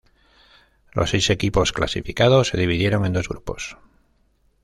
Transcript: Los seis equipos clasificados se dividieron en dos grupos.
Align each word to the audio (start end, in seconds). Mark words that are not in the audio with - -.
Los 0.93 1.11
seis 1.11 1.29
equipos 1.29 1.73
clasificados 1.73 2.47
se 2.47 2.57
dividieron 2.57 3.05
en 3.05 3.13
dos 3.13 3.29
grupos. 3.29 3.77